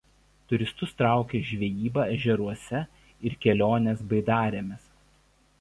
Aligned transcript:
Turistus 0.51 0.93
traukia 1.01 1.43
žvejyba 1.49 2.07
ežeruose 2.15 2.83
ir 3.31 3.39
kelionės 3.45 4.05
baidarėmis. 4.15 4.93